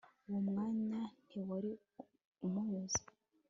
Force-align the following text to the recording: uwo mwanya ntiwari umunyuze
uwo 0.27 0.39
mwanya 0.49 1.01
ntiwari 1.25 1.71
umunyuze 2.45 3.01